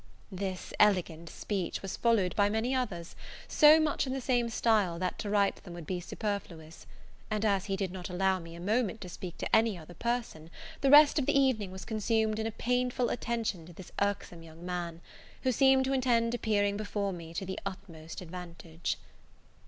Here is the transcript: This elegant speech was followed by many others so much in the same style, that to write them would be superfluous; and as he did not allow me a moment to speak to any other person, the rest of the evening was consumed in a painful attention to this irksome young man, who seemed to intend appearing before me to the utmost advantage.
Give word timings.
This 0.31 0.73
elegant 0.79 1.29
speech 1.29 1.83
was 1.83 1.95
followed 1.95 2.35
by 2.35 2.49
many 2.49 2.73
others 2.73 3.15
so 3.47 3.79
much 3.79 4.07
in 4.07 4.13
the 4.13 4.19
same 4.19 4.49
style, 4.49 4.97
that 4.97 5.19
to 5.19 5.29
write 5.29 5.57
them 5.57 5.75
would 5.75 5.85
be 5.85 5.99
superfluous; 5.99 6.87
and 7.29 7.45
as 7.45 7.65
he 7.65 7.75
did 7.75 7.91
not 7.91 8.09
allow 8.09 8.39
me 8.39 8.55
a 8.55 8.59
moment 8.59 8.99
to 9.01 9.09
speak 9.09 9.37
to 9.37 9.55
any 9.55 9.77
other 9.77 9.93
person, 9.93 10.49
the 10.81 10.89
rest 10.89 11.19
of 11.19 11.27
the 11.27 11.39
evening 11.39 11.71
was 11.71 11.85
consumed 11.85 12.39
in 12.39 12.47
a 12.47 12.51
painful 12.51 13.11
attention 13.11 13.63
to 13.67 13.73
this 13.73 13.91
irksome 14.01 14.41
young 14.41 14.65
man, 14.65 15.01
who 15.43 15.51
seemed 15.51 15.85
to 15.85 15.93
intend 15.93 16.33
appearing 16.33 16.77
before 16.77 17.13
me 17.13 17.31
to 17.35 17.45
the 17.45 17.59
utmost 17.63 18.21
advantage. 18.21 18.97